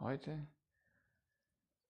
[0.00, 0.46] heute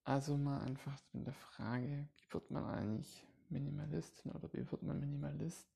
[0.08, 4.98] also mal einfach mit der Frage, wie wird man eigentlich Minimalistin oder wie wird man
[5.00, 5.68] Minimalist,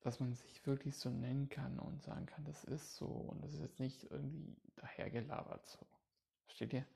[0.00, 3.52] dass man sich wirklich so nennen kann und sagen kann, das ist so und das
[3.52, 5.78] ist jetzt nicht irgendwie dahergelabert so.
[6.46, 6.86] Versteht ihr?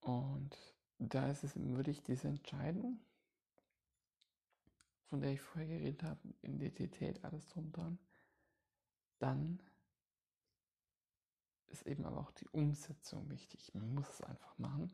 [0.00, 0.56] Und
[1.00, 3.00] da ist es wirklich diese Entscheidung,
[5.06, 7.98] von der ich vorher geredet habe, Identität, alles drum dran,
[9.18, 9.60] dann
[11.78, 13.72] ist eben aber auch die Umsetzung wichtig.
[13.74, 14.92] Man muss es einfach machen.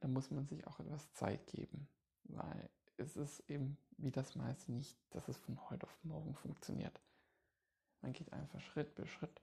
[0.00, 1.88] Da muss man sich auch etwas Zeit geben,
[2.24, 7.00] weil es ist eben wie das meiste nicht, dass es von heute auf morgen funktioniert.
[8.00, 9.42] Man geht einfach Schritt für Schritt.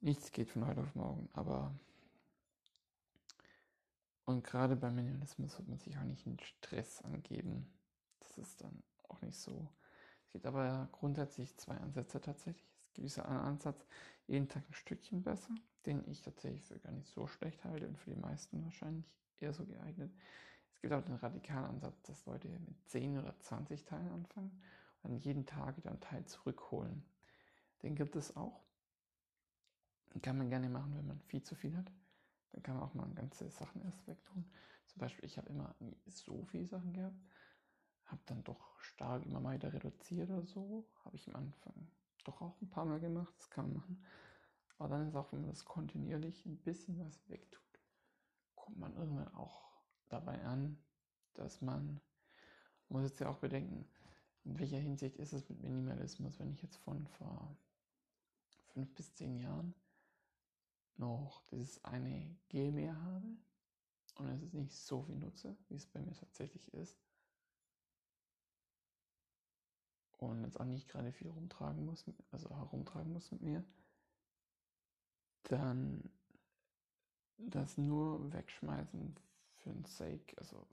[0.00, 1.78] Nichts geht von heute auf morgen, aber
[4.24, 7.72] und gerade beim Minimalismus wird man sich auch nicht einen Stress angeben.
[8.18, 9.72] Das ist dann auch nicht so.
[10.24, 12.75] Es gibt aber grundsätzlich zwei Ansätze tatsächlich.
[13.02, 13.86] Diesen Ansatz,
[14.26, 17.98] jeden Tag ein Stückchen besser, den ich tatsächlich für gar nicht so schlecht halte und
[17.98, 19.06] für die meisten wahrscheinlich
[19.38, 20.12] eher so geeignet.
[20.72, 24.62] Es gibt auch den radikalen Ansatz, dass Leute mit 10 oder 20 Teilen anfangen
[25.02, 27.04] und dann jeden Tag wieder einen Teil zurückholen.
[27.82, 28.62] Den gibt es auch.
[30.14, 31.90] Den kann man gerne machen, wenn man viel zu viel hat.
[32.52, 34.50] Dann kann man auch mal ganze Sachen erst wegtun.
[34.86, 37.20] Zum Beispiel, ich habe immer nie so viele Sachen gehabt,
[38.06, 40.86] habe dann doch stark immer mal wieder reduziert oder so.
[41.04, 41.88] Habe ich am Anfang
[42.26, 44.04] doch auch ein paar Mal gemacht, das kann man machen.
[44.78, 47.62] Aber dann ist auch, wenn man das kontinuierlich ein bisschen was wegtut,
[48.54, 49.70] kommt man irgendwann auch
[50.08, 50.78] dabei an,
[51.34, 52.00] dass man,
[52.88, 53.88] muss jetzt ja auch bedenken,
[54.44, 57.56] in welcher Hinsicht ist es mit Minimalismus, wenn ich jetzt von vor
[58.72, 59.74] fünf bis zehn Jahren
[60.96, 63.26] noch dieses eine Gel mehr habe
[64.16, 66.96] und es nicht so viel nutze, wie es bei mir tatsächlich ist.
[70.18, 73.64] Und jetzt auch nicht gerade viel rumtragen muss, also herumtragen muss mit mir,
[75.44, 76.10] dann
[77.38, 79.14] das nur wegschmeißen
[79.58, 80.66] für den Sake, also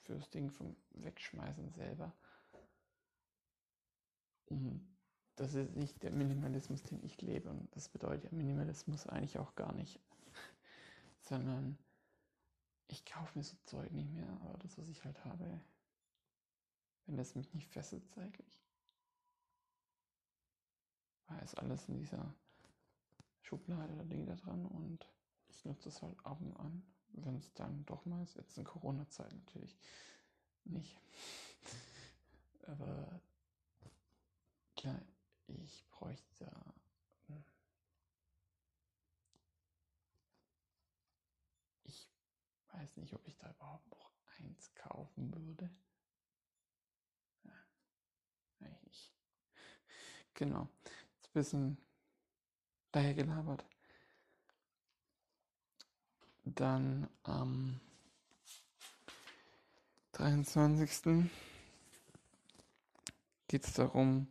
[0.00, 2.12] fürs Ding vom Wegschmeißen selber.
[4.46, 4.86] Und
[5.36, 7.50] das ist nicht der Minimalismus, den ich lebe.
[7.50, 10.00] Und das bedeutet ja Minimalismus eigentlich auch gar nicht.
[11.20, 11.78] Sondern
[12.88, 15.60] ich kaufe mir so Zeug nicht mehr, aber das, was ich halt habe,
[17.06, 18.60] wenn das mich nicht fesselt zeitlich,
[21.28, 22.34] war es alles in dieser
[23.42, 25.08] Schublade oder Ding da dran und
[25.48, 26.82] ich nutze es halt ab und an,
[27.12, 28.34] wenn es dann doch mal ist.
[28.34, 29.76] Jetzt in Corona-Zeit natürlich
[30.64, 31.00] nicht.
[32.66, 33.20] aber
[34.76, 35.00] klar,
[35.46, 36.50] ich bräuchte.
[37.28, 37.44] Hm.
[41.84, 42.08] Ich
[42.72, 45.70] weiß nicht, ob ich da überhaupt noch eins kaufen würde.
[47.44, 47.52] Ja,
[48.60, 49.12] eigentlich.
[50.34, 50.68] Genau.
[51.36, 51.76] Bisschen
[52.92, 53.62] daher gelabert.
[56.46, 57.78] Dann am
[60.12, 61.28] 23.
[63.48, 64.28] geht es darum,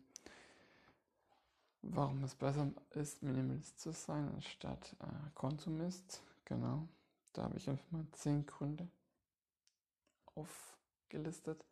[1.83, 6.23] warum es besser ist, Minimalist zu sein, anstatt äh, Konsumist.
[6.45, 6.87] Genau,
[7.33, 8.89] da habe ich einfach mal zehn Gründe
[10.33, 11.63] aufgelistet,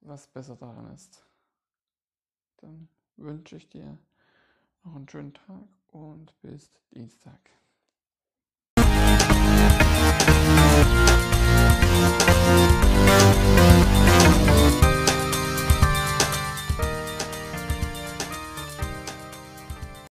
[0.00, 1.24] was besser daran ist.
[2.56, 3.96] Dann wünsche ich dir
[4.84, 7.40] noch einen schönen Tag und bis Dienstag.